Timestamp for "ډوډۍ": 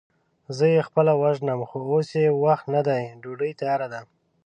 3.21-3.51